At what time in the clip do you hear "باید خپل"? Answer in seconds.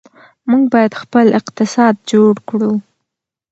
0.73-1.25